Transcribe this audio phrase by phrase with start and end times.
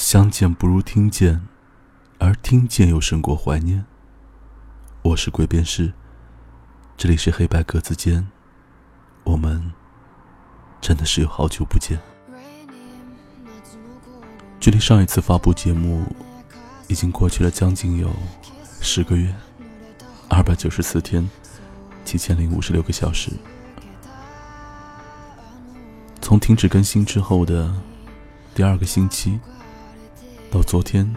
[0.00, 1.46] 相见不如听见，
[2.18, 3.84] 而听见又胜过怀念。
[5.02, 5.92] 我是鬼边士，
[6.96, 8.26] 这里是黑白格子间，
[9.24, 9.74] 我们
[10.80, 12.00] 真的是有好久不见。
[14.58, 16.02] 距离上一次发布节目，
[16.88, 18.10] 已经过去了将近有
[18.80, 19.34] 十个月，
[20.30, 21.28] 二百九十四天，
[22.06, 23.30] 七千零五十六个小时。
[26.22, 27.70] 从停止更新之后的
[28.54, 29.38] 第二个星期。
[30.50, 31.08] 到昨天，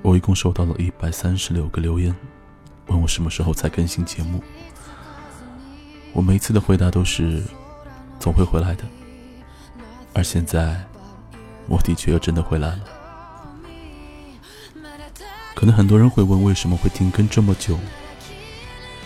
[0.00, 2.14] 我一共收到了一百三十六个留言，
[2.86, 4.40] 问我什么时候才更新节目。
[6.12, 7.42] 我每次的回答都是
[8.20, 8.84] 总会回来的，
[10.14, 10.80] 而现在，
[11.66, 12.80] 我的确又真的回来了。
[15.56, 17.76] 可能很多人会问，为什么会停更这么久？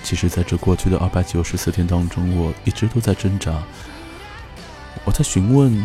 [0.03, 3.63] 其实，在这过去的二百九十四天当中，我一直都在挣扎，
[5.07, 5.83] 我在询问。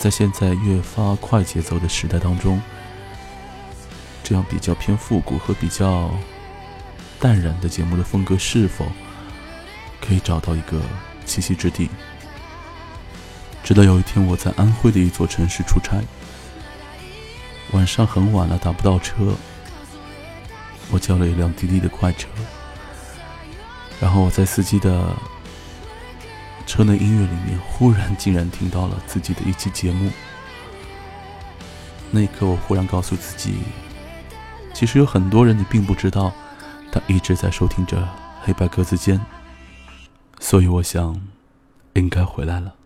[0.00, 2.58] 在现在越发快节奏的时代当中，
[4.24, 6.10] 这样比较偏复古和比较
[7.18, 8.86] 淡然的节目的风格，是否
[10.00, 10.80] 可以找到一个
[11.26, 11.90] 栖息之地？
[13.62, 16.00] 直到有一天，我在安徽的一座城市出差，
[17.72, 19.34] 晚上很晚了，打不到车，
[20.90, 22.26] 我叫了一辆滴滴的快车，
[24.00, 25.14] 然后我在司机的。
[26.70, 30.08] 车内音乐里面，忽然竟然听到了自己的一期节目。
[32.12, 33.56] 那一刻，我忽然告诉自己，
[34.72, 36.32] 其实有很多人你并不知道，
[36.92, 38.08] 他一直在收听着
[38.42, 39.20] 黑白格子间。
[40.38, 41.20] 所以我想，
[41.94, 42.76] 应该回来了。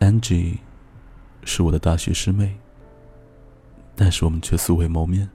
[0.00, 0.60] Angie
[1.44, 2.56] 是我的大学师妹，
[3.94, 5.28] 但是我们却素未谋面。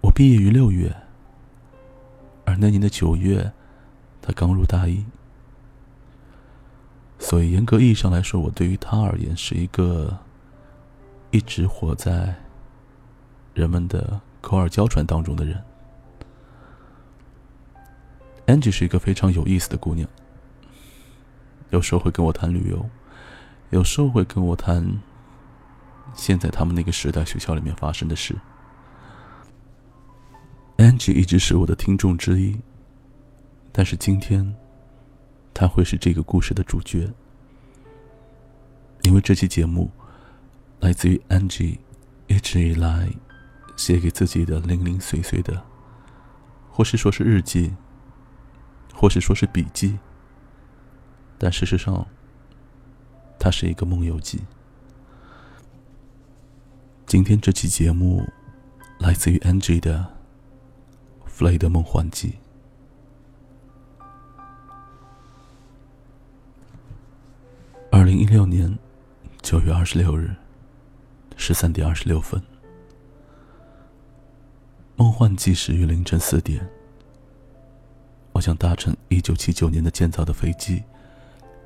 [0.00, 1.03] 我毕业于六月。
[2.44, 3.52] 而那年的九月，
[4.20, 5.04] 他刚入大一，
[7.18, 10.18] 所以严格意义上来说，我对于他而言是一个
[11.30, 12.34] 一直活在
[13.54, 15.62] 人们的口耳交传当中的人。
[18.46, 20.06] Angie 是一个非常有意思的姑娘，
[21.70, 22.90] 有时候会跟我谈旅游，
[23.70, 25.00] 有时候会跟我谈
[26.14, 28.36] 现在他们那个时代学校里面发生的事。
[31.04, 32.58] Angie 一直是我的听众之一，
[33.70, 34.56] 但是今天，
[35.52, 37.12] 他会是这个故事的主角，
[39.02, 39.90] 因为这期节目
[40.80, 41.76] 来自于 Angie
[42.26, 43.10] 一直以来
[43.76, 45.62] 写给自己的零零碎碎的，
[46.70, 47.74] 或是说是日记，
[48.94, 49.98] 或是说是笔记，
[51.36, 52.06] 但事实上，
[53.38, 54.40] 它是一个梦游记。
[57.04, 58.26] 今天这期节目
[58.98, 60.13] 来自于 Angie 的。
[61.34, 62.32] 弗雷德梦幻记。
[67.90, 68.78] 二零一六年
[69.42, 70.32] 九月二十六日
[71.36, 72.40] 十三点二十六分，
[74.94, 76.64] 梦幻计时于凌晨四点，
[78.30, 80.84] 我想搭乘一九七九年的建造的飞机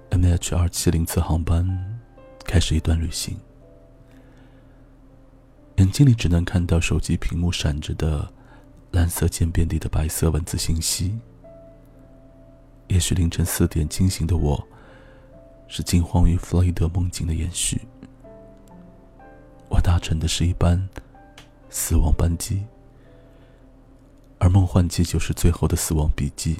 [0.09, 2.01] MH 二七零次航班，
[2.47, 3.37] 开始一段旅行。
[5.77, 8.33] 眼睛里只能看到手机屏幕闪着的。
[8.91, 11.19] 蓝色渐变地的白色文字信息。
[12.89, 14.67] 也许凌晨四点惊醒的我，
[15.67, 17.81] 是惊慌于弗洛伊德梦境的延续。
[19.69, 20.89] 我搭乘的是一班
[21.69, 22.65] 死亡班机，
[24.39, 26.57] 而梦幻机就是最后的死亡笔记。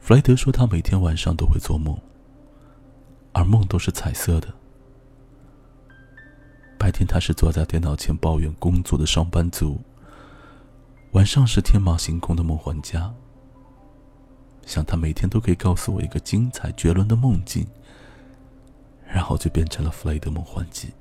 [0.00, 1.98] 弗莱德说，他每天晚上都会做梦，
[3.32, 4.48] 而梦都是彩色的。
[6.78, 9.80] 白天他是坐在电脑前抱怨工作的上班族，
[11.12, 13.12] 晚上是天马行空的梦幻家。
[14.66, 17.66] 想他每天都可以告诉我一个精彩绝伦的梦境，
[19.06, 20.92] 然后就变成了弗雷德梦幻记。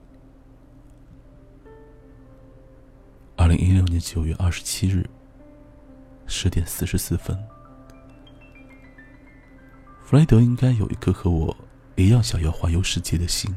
[3.36, 5.10] 二零一六年九月二十七日
[6.28, 7.38] 十点四十四分，
[10.04, 11.56] 弗雷德应该有一颗和我
[11.96, 13.54] 一样想要环游世界的心。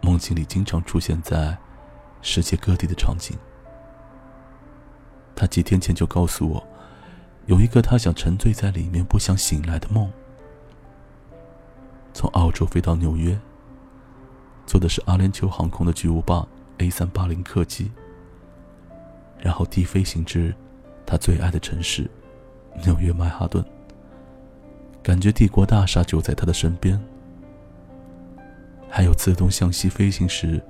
[0.00, 1.56] 梦境里经常出现在
[2.22, 3.36] 世界各地的场景。
[5.34, 6.62] 他几天前就告诉我，
[7.46, 10.10] 有一个他想沉醉在里面不想醒来的梦。
[12.12, 13.38] 从澳洲飞到纽约，
[14.66, 16.46] 坐的是阿联酋航空的巨无霸
[16.78, 17.90] A 三八零客机，
[19.38, 20.54] 然后低飞行至
[21.06, 22.10] 他最爱的城市
[22.84, 23.64] 纽约曼哈顿，
[25.02, 27.00] 感觉帝国大厦就在他的身边。
[28.90, 30.60] 还有自动向西飞行时，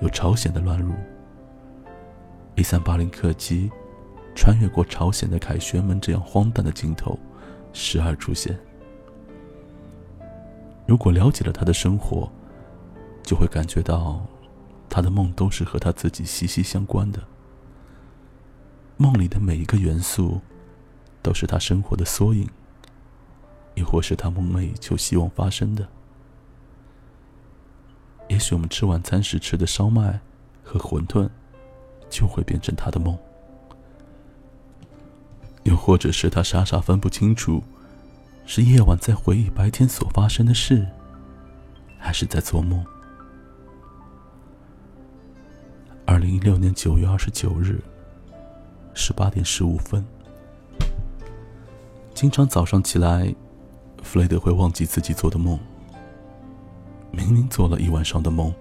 [0.00, 0.92] 有朝鲜的乱入。
[2.56, 3.70] A 三八零客机
[4.34, 7.16] 穿越过朝鲜的凯旋门这样荒诞的镜头，
[7.72, 8.58] 时而出现。
[10.84, 12.28] 如果了解了他的生活，
[13.22, 14.20] 就会感觉到，
[14.88, 17.22] 他的梦都是和他自己息息相关的。
[18.96, 20.40] 梦里的每一个元素，
[21.22, 22.48] 都是他生活的缩影，
[23.76, 25.88] 亦或是他梦寐以求、希望发生的。
[28.30, 30.20] 也许我们吃晚餐时吃的烧麦
[30.62, 31.28] 和馄饨，
[32.08, 33.16] 就会变成他的梦；
[35.64, 37.60] 又或者是他傻傻分不清楚，
[38.46, 40.86] 是夜晚在回忆白天所发生的事，
[41.98, 42.86] 还是在做梦。
[46.06, 47.82] 二零一六年九月二十九日，
[48.94, 50.06] 十八点十五分。
[52.14, 53.34] 经常早上起来，
[54.04, 55.58] 弗雷德会忘记自己做的梦。
[57.12, 58.52] 明明做了一晚上的梦，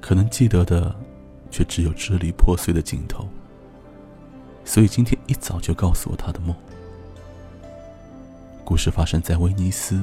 [0.00, 0.94] 可能记得的，
[1.50, 3.28] 却只有支离破碎的镜头。
[4.64, 6.54] 所以今天一早就告诉我他的梦。
[8.64, 10.00] 故事发生在威尼斯，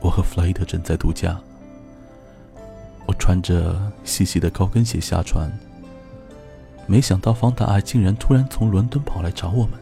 [0.00, 1.40] 我和弗莱德正在度假。
[3.06, 5.50] 我穿着细细的高跟鞋下船，
[6.86, 9.78] 没想到方大爱竟然突然从伦敦跑来找我们。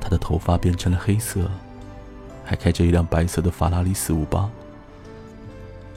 [0.00, 1.50] 他的头发变成了黑色。
[2.48, 4.48] 还开着一辆白色的法拉利四五八，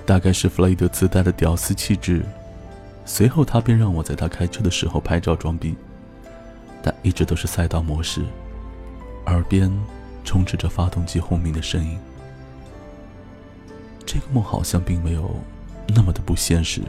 [0.06, 2.26] 大概是弗雷德自带的屌丝气质。
[3.06, 5.74] 随后他便让我在他开车的时候拍照装逼，
[6.84, 8.26] 但一直都是赛道模式，
[9.28, 9.72] 耳边
[10.26, 11.98] 充斥着发动机轰鸣的声音。
[14.06, 15.34] 这个梦好像并没有
[15.88, 16.82] 那么的不现实。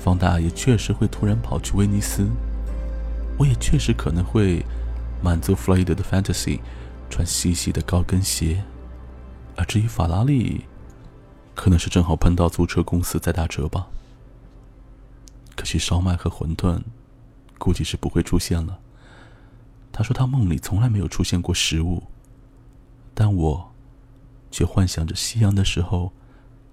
[0.00, 2.26] 方大也确实会突然跑去威尼斯，
[3.38, 4.66] 我也确实可能会
[5.22, 6.58] 满足弗雷德的 fantasy。
[7.12, 8.64] 穿细细的高跟鞋，
[9.54, 10.64] 而至于法拉利，
[11.54, 13.86] 可能是正好碰到租车公司在打折吧。
[15.54, 16.80] 可惜烧麦和馄饨，
[17.58, 18.78] 估计是不会出现了。
[19.92, 22.02] 他说他梦里从来没有出现过食物，
[23.12, 23.70] 但我，
[24.50, 26.10] 却幻想着夕阳的时候，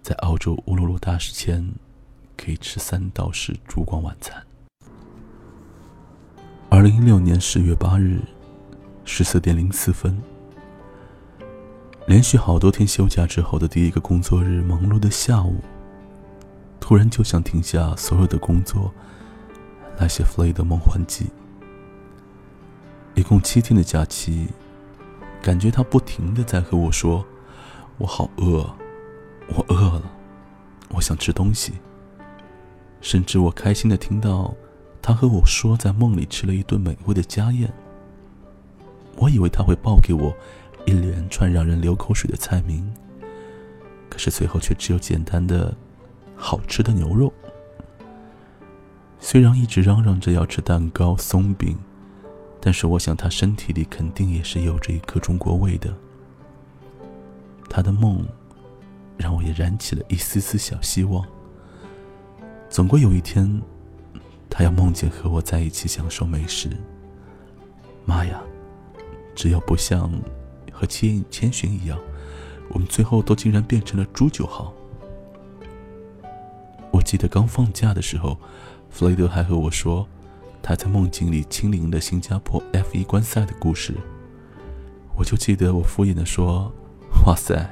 [0.02, 1.70] 在澳洲乌鲁鲁大使前，
[2.38, 4.42] 可以吃三道式烛光晚餐。
[6.70, 8.22] 二零一六年十月八日。
[9.12, 10.16] 十四点零四分，
[12.06, 15.56] 连续好多天休假之后的第一个工作日，忙碌的下午，
[16.80, 18.94] 突然就想停下所有的工作，
[19.98, 21.26] 来写弗雷德梦幻记。
[23.16, 24.48] 一共七天的假期，
[25.42, 27.26] 感觉他不停的在和我说
[27.98, 28.64] ：“我好饿，
[29.48, 30.04] 我饿了，
[30.90, 31.74] 我想吃东西。”
[33.02, 34.54] 甚至我开心的听到
[35.02, 37.74] 他和我说，在梦里吃了一顿美味的家宴。
[39.20, 40.34] 我以为他会报给我
[40.86, 42.90] 一连串让人流口水的菜名，
[44.10, 45.76] 可是随后却只有简单的
[46.38, 47.32] 好吃的牛肉。
[49.20, 51.78] 虽然一直嚷嚷着要吃蛋糕、松饼，
[52.62, 55.94] 但是我想他身体里肯定也是有着一颗中国胃的。
[57.70, 58.26] 他的梦
[59.18, 61.26] 让我也燃起了一丝丝小希望。
[62.70, 63.62] 总归有一天，
[64.50, 66.70] 他要梦见和我在一起享受美食。
[68.06, 68.42] 妈呀！
[69.40, 70.12] 只要不像
[70.70, 71.98] 和千千寻一样，
[72.72, 74.74] 我们最后都竟然变成了猪就好。
[76.92, 78.38] 我记得刚放假的时候，
[78.90, 80.06] 弗雷德还和我说
[80.62, 83.94] 他在梦境里亲临了新加坡 F 一观赛的故事。
[85.16, 86.70] 我就记得我敷衍的说
[87.26, 87.66] ：“哇塞，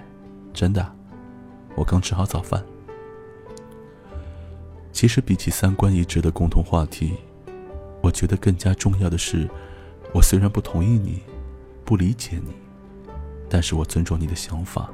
[0.54, 0.90] 真的？
[1.76, 2.64] 我刚吃好早饭。”
[4.94, 7.16] 其实比起三观一致的共同话题，
[8.02, 9.50] 我觉得更加重要的是，
[10.14, 11.22] 我虽然不同意你。
[11.88, 12.52] 不理解你，
[13.50, 14.90] 但是我尊重你的想法，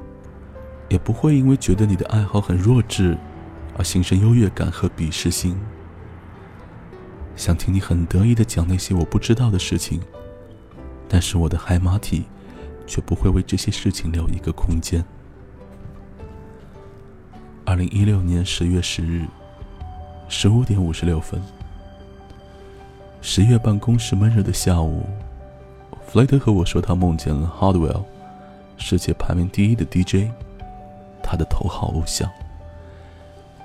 [0.88, 3.18] 也不会因为觉得你的爱好很弱智，
[3.76, 5.58] 而心生优越感和鄙视心。
[7.34, 10.00] 想听你很得意的讲那些我不知道的事情，
[11.08, 12.26] 但是我的海马体，
[12.86, 15.04] 却不会为这些事情留一个空间。
[17.64, 19.26] 二零一六年十月十日，
[20.28, 21.42] 十五点五十六分，
[23.20, 25.04] 十月办公室闷热的下午。
[26.14, 28.04] 弗雷德和我说，他梦见了 Hardwell，
[28.76, 30.30] 世界排名第一的 DJ，
[31.20, 32.30] 他的头号偶像。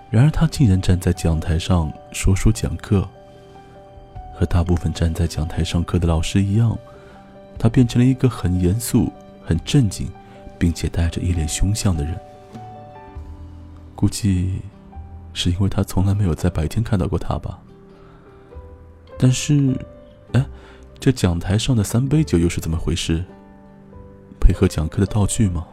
[0.10, 3.08] 然而，他竟然站在讲台上说书讲课，
[4.34, 6.76] 和大部分站在讲台上课的老师一样，
[7.60, 9.14] 他变成了一个很严肃、
[9.46, 10.10] 很正经，
[10.58, 12.20] 并且带着一脸凶相的人。
[13.96, 14.60] 估计
[15.36, 17.60] 是因为他从来没有在白天看到过他吧。
[19.20, 19.78] 但是，
[20.32, 20.44] 哎。
[21.00, 23.24] 这讲台上的三杯酒又是怎么回事？
[24.38, 25.66] 配合讲课的道具吗？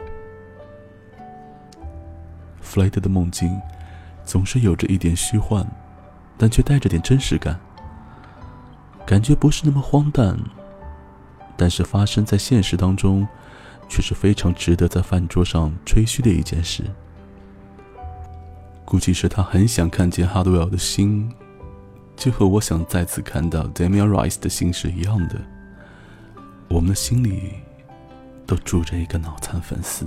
[2.61, 3.61] 弗雷德的梦境
[4.25, 5.67] 总是有着一点虚幻，
[6.39, 7.59] 但却带着点真实感，
[9.05, 10.39] 感觉不是那么荒诞，
[11.57, 13.27] 但是发生在现实当中，
[13.89, 16.85] 却是非常值得在饭桌上吹嘘的一件事。
[18.85, 21.29] 估计是他很想看见哈多尔的心，
[22.17, 25.41] 就和我想再次看到 Damian Rice 的心是一样的。
[26.69, 27.53] 我们的心里
[28.47, 30.07] 都住着一个脑残粉丝。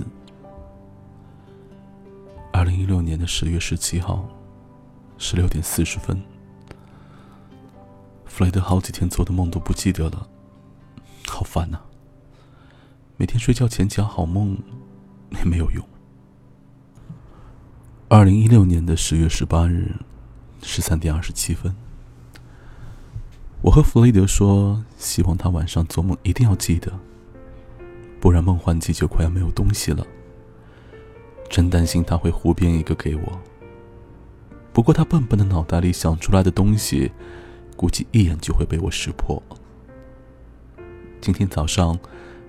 [2.52, 4.28] 二零一六年的十月十七号，
[5.16, 6.20] 十六点四十分，
[8.26, 10.28] 弗雷德好几天做的梦都不记得了，
[11.28, 11.78] 好烦呐！
[13.16, 14.58] 每天睡觉前讲好梦
[15.30, 15.82] 也没有用。
[18.08, 19.94] 二零一六年的十月十八日，
[20.62, 21.74] 十三点二十七分，
[23.62, 26.90] 我和弗雷德说，希望他晚上做梦一定要记得，
[28.18, 30.06] 不然梦幻季就快要没有东西了。
[31.50, 33.38] 真担心他会胡编一个给我。
[34.72, 37.12] 不过他笨笨的脑袋里想出来的东西，
[37.76, 39.42] 估计一眼就会被我识破。
[41.20, 41.98] 今天早上，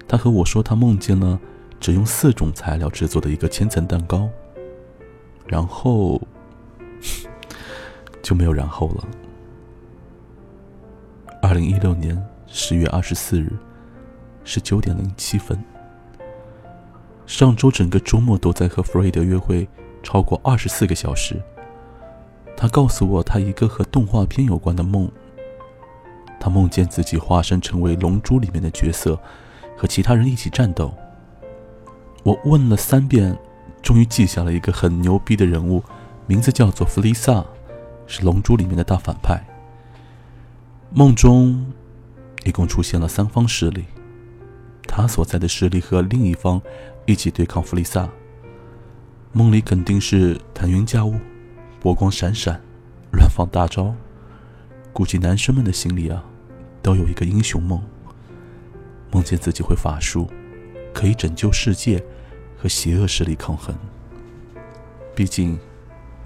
[0.08, 1.38] 他和我说他梦见了
[1.77, 4.30] 只用四种材料制作的一个千层蛋糕。
[5.46, 6.22] 然后
[8.24, 9.08] 就没有然后了。
[11.42, 13.52] 二零一六年十月二十四日
[14.44, 15.62] 十九点零七分，
[17.26, 19.68] 上周整个周末都在和弗瑞德约会，
[20.04, 21.42] 超过二十四个小时。
[22.56, 25.12] 他告诉我他一个和动画片有关的梦。
[26.40, 29.20] 他梦见自己化身成为《龙珠》里面的角色，
[29.76, 30.94] 和其他人一起战斗。
[32.24, 33.38] 我问了三遍。
[33.82, 35.84] 终于记下了一个很牛逼的人物，
[36.28, 37.44] 名字叫做弗利萨，
[38.06, 39.44] 是《龙珠》里面的大反派。
[40.94, 41.66] 梦中，
[42.44, 43.86] 一共出现了三方势力，
[44.84, 46.62] 他所在的势力和另一方
[47.06, 48.10] 一起对抗弗利萨。
[49.32, 51.16] 梦里肯定是腾云驾雾，
[51.80, 52.62] 波光闪闪，
[53.14, 53.96] 乱放大招。
[54.92, 56.22] 估计男生们的心里啊，
[56.82, 57.82] 都有一个英雄梦，
[59.12, 60.28] 梦见自己会法术，
[60.94, 62.04] 可以拯救世界。
[62.62, 63.76] 和邪恶势力抗衡。
[65.16, 65.58] 毕竟，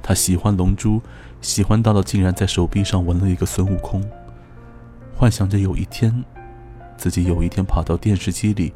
[0.04, 1.02] 他喜欢龙珠，
[1.40, 4.04] 喜欢到了竟然在手臂上纹了一个孙悟空，
[5.16, 6.24] 幻想着有一天，
[6.98, 8.74] 自己有一天跑到电视机里，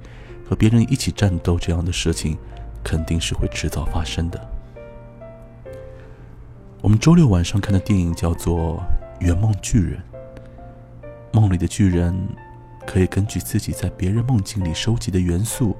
[0.47, 2.37] 和别人一起战斗，这样的事情
[2.83, 4.49] 肯定是会迟早发生的。
[6.81, 8.81] 我们周六晚上看的电影叫做
[9.25, 10.01] 《圆梦巨人》，
[11.33, 12.17] 梦里的巨人
[12.87, 15.75] 可以根据自己在别人梦境里收集的元素，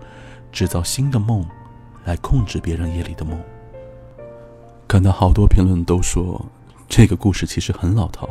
[0.52, 1.46] 制造新的梦。
[2.06, 3.38] 来控制别人夜里的梦。
[4.88, 6.44] 看到好多评论都说
[6.88, 8.28] 这个故事其实很老套，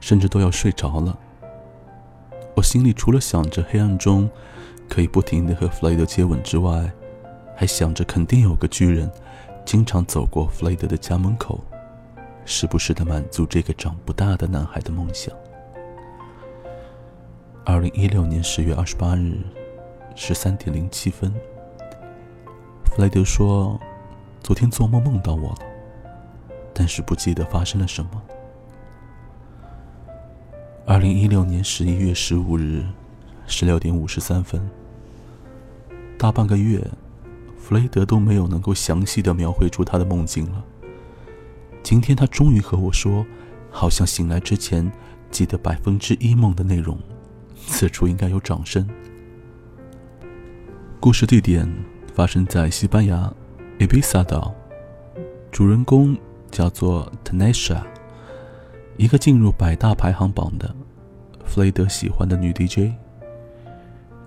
[0.00, 1.16] 甚至都要睡着了。
[2.56, 4.28] 我心里除了想着黑暗中
[4.88, 6.90] 可以不停的和弗雷德接吻之外，
[7.54, 9.10] 还想着肯定有个巨人
[9.64, 11.60] 经常走过弗雷德的家门口，
[12.46, 15.34] 时不时的满足这个长不大的男孩的梦想。
[17.62, 19.38] 二零一六年十月二十八日
[20.14, 21.30] 十三点零七分。
[22.84, 23.78] 弗雷德说
[24.42, 25.58] ：“昨天做梦梦到我了，
[26.72, 28.22] 但是不记得发生了什么。”
[30.88, 32.84] 二零一六年十一月十五日
[33.48, 34.70] 十六点五十三分，
[36.16, 36.80] 大半个月，
[37.58, 40.64] 弗雷德都没有能够详细的描绘出他的梦境了。
[41.82, 43.26] 今天他终于和我说，
[43.68, 44.88] 好像醒来之前
[45.28, 46.96] 记得百分之一梦的内容。
[47.66, 48.88] 此处应该有掌声。
[51.00, 51.68] 故事地点。
[52.14, 53.30] 发生在西班牙
[53.78, 54.54] 伊比萨岛，
[55.52, 56.16] 主人公
[56.50, 57.82] 叫做 Tanisha，
[58.96, 60.74] 一个进入百大排行榜的
[61.44, 62.92] 弗雷德喜欢的女 DJ。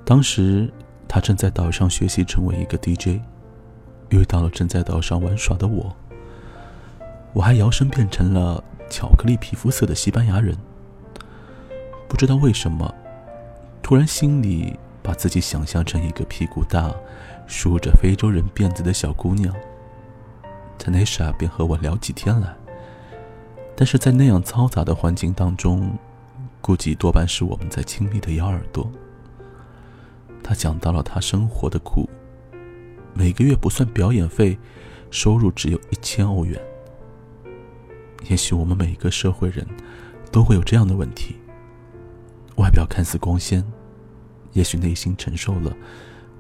[0.05, 0.71] 当时
[1.07, 3.19] 他正在岛上学习成为一个 DJ，
[4.09, 5.95] 遇到了正在岛上玩耍的我，
[7.33, 10.55] 我还摇身变成了巧克力皮肤色的西班牙人。
[12.07, 12.93] 不知道为什么，
[13.81, 16.93] 突然心里把自己想象成一个屁股大。
[17.51, 19.51] 梳着非洲人辫子的小姑娘
[20.77, 22.55] 特内莎便和我聊起天来。
[23.79, 25.97] 但是在那样嘈杂的环境当中，
[26.59, 28.91] 估计多半是我们在亲密的咬耳朵。
[30.43, 32.05] 他讲到了他生活的苦，
[33.13, 34.59] 每个月不算表演费，
[35.11, 36.59] 收入只有一千欧元。
[38.27, 39.65] 也许我们每一个社会人
[40.29, 41.37] 都会有这样的问题：
[42.57, 43.63] 外表看似光鲜，
[44.51, 45.73] 也许内心承受了。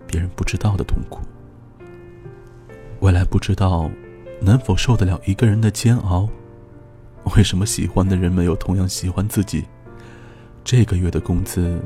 [0.05, 1.21] 别人不知道的痛苦，
[2.99, 3.89] 未来不知道
[4.41, 6.27] 能否受得了一个人的煎熬。
[7.35, 9.65] 为什么喜欢的人没有同样喜欢自己？
[10.63, 11.81] 这个月的工资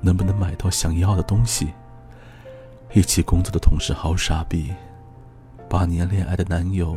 [0.00, 1.68] 能不能买到想要的东西？
[2.92, 4.72] 一起工作的同事好傻逼，
[5.68, 6.96] 八年恋爱的男友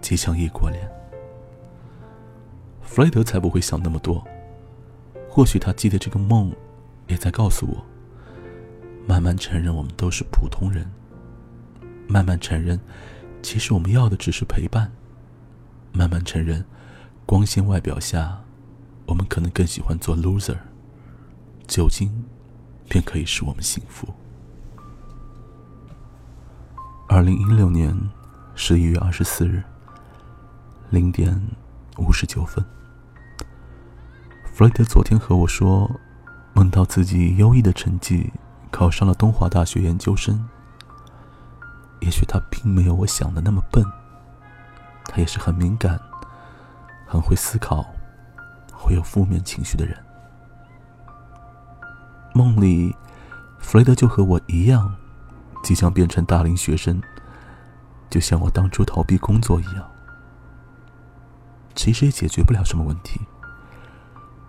[0.00, 0.88] 即将异国恋。
[2.80, 4.24] 弗雷德才不会想那么多，
[5.28, 6.50] 或许他记得这个梦，
[7.08, 7.84] 也在告诉我。
[9.06, 10.90] 慢慢承认我们都是普通人，
[12.08, 12.80] 慢慢承认，
[13.42, 14.90] 其实我们要的只是陪伴，
[15.92, 16.64] 慢慢承认，
[17.26, 18.40] 光鲜外表下，
[19.04, 20.56] 我们可能更喜欢做 loser，
[21.66, 22.24] 酒精
[22.88, 24.06] 便可以使我们幸福。
[27.08, 27.98] 二零一六年
[28.54, 29.62] 十一月二十四日
[30.90, 31.38] 零点
[31.98, 32.64] 五十九分，
[34.44, 35.90] 弗雷德昨天和我说，
[36.52, 38.32] 梦到自己优异的成绩。
[38.68, 40.46] 考上了东华大学研究生。
[42.00, 43.82] 也许他并没有我想的那么笨，
[45.06, 45.98] 他也是很敏感、
[47.06, 47.86] 很会思考、
[48.72, 49.96] 会有负面情绪的人。
[52.34, 52.94] 梦里，
[53.58, 54.94] 弗雷德就和我一样，
[55.62, 57.00] 即将变成大龄学生，
[58.10, 59.90] 就像我当初逃避工作一样。
[61.74, 63.20] 其实也解决不了什么问题。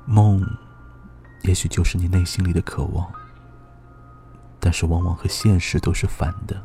[0.06, 0.46] 梦，
[1.44, 3.06] 也许就是你内心里的渴望。
[4.60, 6.62] 但是，往往和现实都是反的。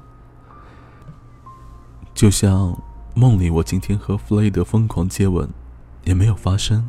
[2.15, 2.77] 就像
[3.15, 5.49] 梦里，我今天和弗雷德疯狂接吻，
[6.05, 6.89] 也没有发生。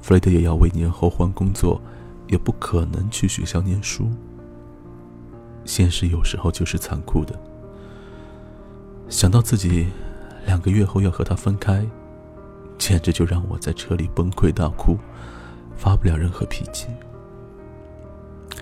[0.00, 1.80] 弗雷德也要为年后换工作，
[2.28, 4.10] 也不可能去学校念书。
[5.64, 7.38] 现实有时候就是残酷的。
[9.08, 9.86] 想到自己
[10.46, 11.86] 两个月后要和他分开，
[12.78, 14.96] 简直就让我在车里崩溃大哭，
[15.76, 16.86] 发不了任何脾气。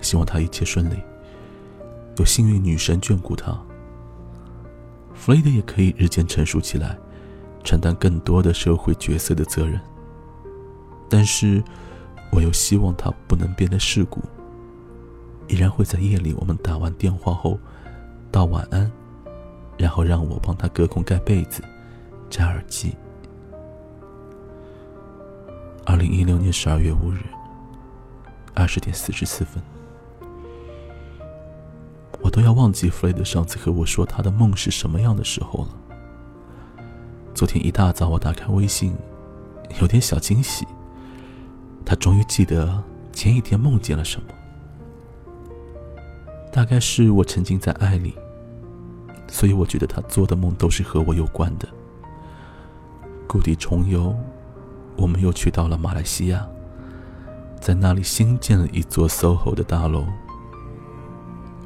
[0.01, 0.97] 希望他一切顺利，
[2.17, 3.57] 有幸运女神眷顾他。
[5.13, 6.97] 弗雷德也可以日渐成熟起来，
[7.67, 9.77] 承担更多的社会角色的责任。
[11.09, 11.61] 但是，
[12.31, 14.21] 我又希望他不能变得世故，
[15.49, 17.59] 依然会在夜里我们打完电话后
[18.31, 18.89] 道晚安，
[19.77, 21.61] 然后让我帮他隔空盖被子、
[22.29, 22.95] 摘耳机。
[25.85, 27.19] 二零一六年十二月五日
[28.53, 29.61] 二十点四十四分。
[32.21, 35.69] 我都要忘记弗雷德上次和我说他的梦是什么样的时候了。
[37.37, 38.95] 昨天一大早，我打开微信，
[39.79, 40.65] 有点小惊喜。
[41.85, 44.27] 他终于记得前一天梦见了什么。
[46.51, 48.15] 大概是我沉浸在爱里，
[49.27, 51.69] 所以我觉得他做的梦都是和我有关的。
[53.27, 54.15] 故地重游，
[54.95, 56.43] 我们又去到了马来西亚，
[57.61, 60.07] 在那里新建了一座 SOHO 的大楼。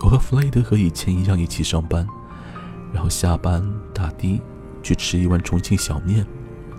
[0.01, 2.05] 我和弗雷德和以前一样一起上班，
[2.91, 4.41] 然后下班打的
[4.81, 6.25] 去吃一碗重庆小面，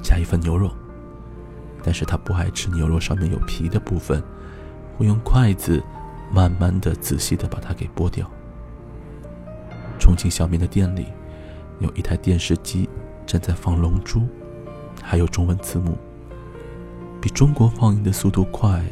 [0.02, 0.70] 加一份牛肉。
[1.82, 4.22] 但是他不爱吃牛肉上面有皮的部分，
[4.96, 5.82] 会用筷子
[6.32, 8.30] 慢慢的、仔细的把它给剥掉。
[9.98, 11.06] 重庆小面的店里
[11.80, 12.88] 有一台电视机
[13.26, 14.20] 正在放《龙珠》，
[15.02, 15.96] 还有中文字幕，
[17.20, 18.84] 比中国放映的速度快，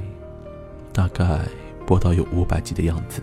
[0.93, 1.41] 大概
[1.87, 3.23] 播到有五百集的样子。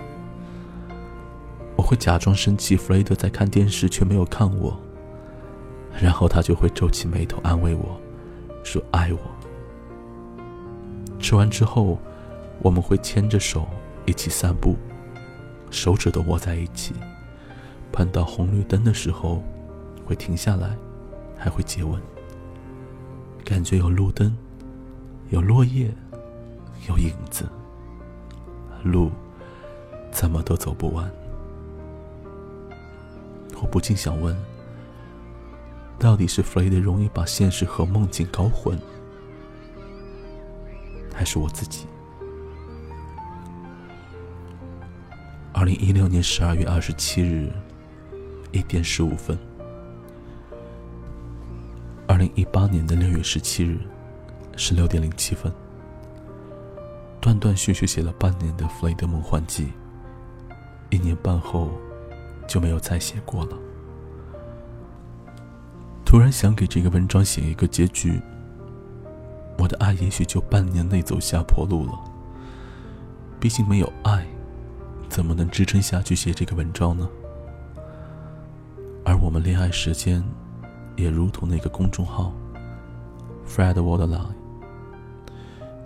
[1.75, 4.79] 我会假装生气，弗雷德在看电视却没有看我，
[5.99, 7.99] 然后他就会皱起眉头安慰我，
[8.63, 9.19] 说爱我。
[11.19, 11.97] 吃完之后，
[12.61, 13.67] 我们会牵着手
[14.05, 14.75] 一起散步，
[15.71, 16.93] 手指都握在一起。
[17.91, 19.41] 碰到红绿灯的时候，
[20.05, 20.77] 会停下来，
[21.35, 21.99] 还会接吻。
[23.43, 24.37] 感觉有路灯，
[25.29, 25.89] 有落叶，
[26.87, 27.49] 有影子，
[28.83, 29.09] 路
[30.11, 31.09] 怎么都走不完。
[33.59, 34.37] 我不禁想问：
[35.99, 38.79] 到底是弗雷德容易把现实和梦境搞混，
[41.13, 41.85] 还是我自己？
[45.53, 47.51] 二零一六年十二月二十七日
[48.51, 49.37] 一点十五分，
[52.07, 53.79] 二零一八年的六月十七日
[54.55, 55.51] 十六点零七分，
[57.19, 59.65] 断断续续写了半年的《弗雷德梦幻记》，
[60.89, 61.71] 一年半后。
[62.47, 63.57] 就没有再写过了。
[66.07, 68.17] 突然想给这个文章写一个结局，
[69.57, 71.91] 我的爱也许就半年内走下坡路了。
[73.41, 74.25] 毕竟没有爱，
[75.09, 77.09] 怎么能支撑下去写这个文章呢？
[79.03, 80.23] 而我们恋爱时间，
[80.95, 82.31] 也如同那个公众号
[83.45, 84.31] “Fred Wardline”，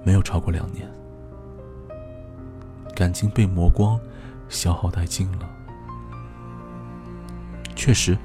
[0.04, 0.88] 没有超过两年，
[2.96, 4.00] 感情被磨光，
[4.50, 5.50] 消耗殆尽了。
[7.76, 8.16] 确实，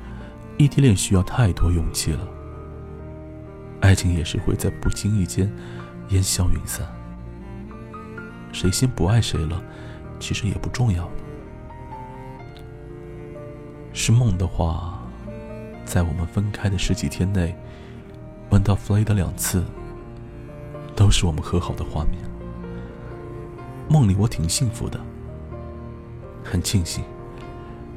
[0.58, 2.26] 异地恋需要太多勇气了。
[3.80, 5.52] 爱情也是会在不经意间
[6.08, 6.86] 烟消云散。
[8.52, 9.62] 谁先不爱谁了，
[10.18, 11.08] 其实也不重要。
[13.92, 15.02] 是梦的话，
[15.84, 17.54] 在我们分开的十几天内，
[18.50, 19.62] 梦到弗雷德两次，
[20.94, 22.22] 都是我们和好的画面。
[23.88, 24.98] 梦里我挺幸福的，
[26.42, 27.04] 很庆幸，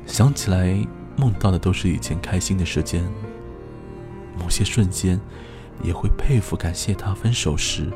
[0.05, 0.85] 想起来
[1.19, 3.03] 梦到的都是以前开心的时间。
[4.39, 5.19] 某些瞬间，
[5.83, 7.91] 也会佩服感谢他分手时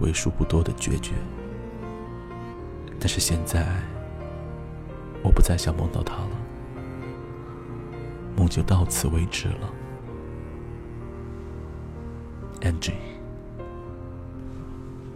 [0.00, 1.12] 为数不多的决绝。
[3.00, 3.66] 但是现在，
[5.22, 6.30] 我不再想梦到他了，
[8.36, 9.72] 梦就到此为止了。
[12.60, 12.92] Angie，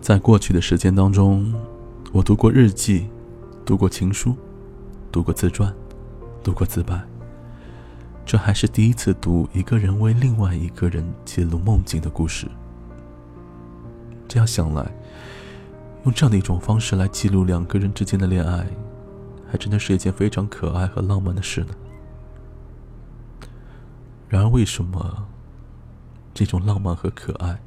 [0.01, 1.53] 在过去的时间当中，
[2.11, 3.09] 我读过日记，
[3.67, 4.35] 读过情书，
[5.13, 5.75] 读过自传，
[6.43, 7.10] 读过自白。
[8.31, 12.49] 这还是第一次读一个人为另外一个人记录梦境的故事。
[14.29, 14.89] 这样想来，
[16.05, 18.65] 用这样的一种方式来记录两个人之间的恋爱，
[19.51, 21.75] 还真的是一件非常可爱和浪漫的事呢。
[24.29, 25.27] 然而，为什么
[26.33, 27.61] 这种浪漫和可爱，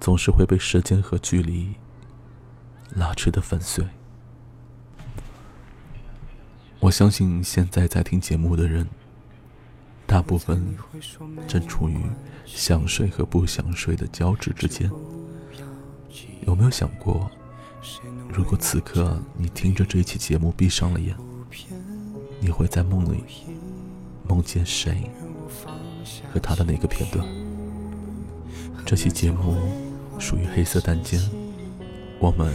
[0.00, 1.74] 总是会被时间和距离
[2.94, 3.86] 拉扯的粉碎？
[6.80, 8.88] 我相信现在在听节目的人。
[10.08, 10.74] 大部分
[11.46, 11.98] 正处于
[12.46, 14.90] 想睡和不想睡的交织之间。
[16.46, 17.30] 有没有想过，
[18.32, 21.14] 如果此刻你听着这期节目闭上了眼，
[22.40, 23.22] 你会在梦里
[24.26, 25.10] 梦见谁
[26.32, 27.22] 和他的哪个片段？
[28.86, 29.58] 这期节目
[30.18, 31.20] 属于黑色单间，
[32.18, 32.50] 我们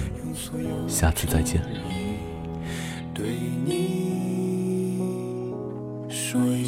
[0.87, 1.63] 下次再见。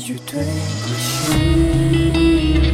[0.06, 0.44] 句对
[0.84, 2.65] 不起。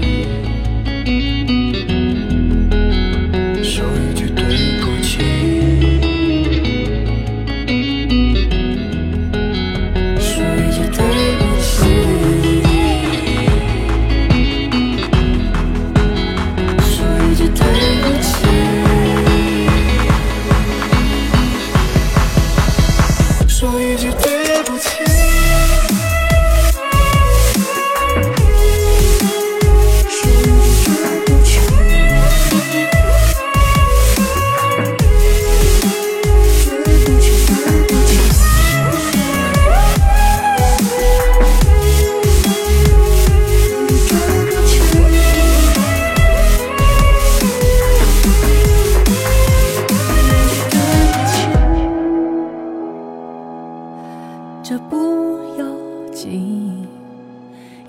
[56.52, 56.86] 你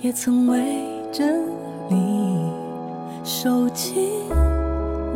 [0.00, 0.60] 也曾为
[1.12, 1.46] 真
[1.90, 1.96] 理
[3.24, 4.20] 受尽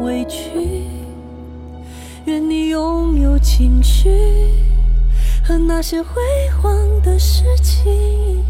[0.00, 0.82] 委屈，
[2.24, 4.10] 愿你拥有情绪
[5.44, 6.20] 和那些辉
[6.60, 8.44] 煌的事情，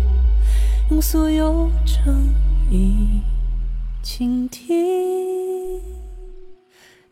[0.90, 2.34] 用所有诚
[2.70, 3.20] 意
[4.02, 5.78] 倾听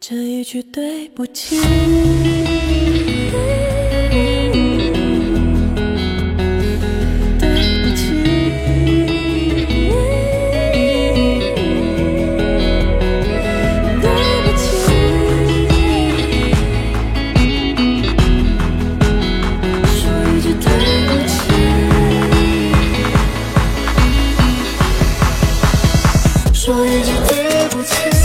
[0.00, 1.60] 这一句对不起。
[26.64, 28.23] 说一句对不起。